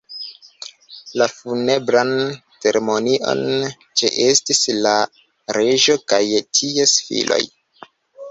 [1.21, 2.13] La funebran
[2.63, 3.43] ceremonion
[4.01, 4.95] ĉeestis la
[5.59, 6.23] reĝo kaj
[6.61, 7.41] ties filoj.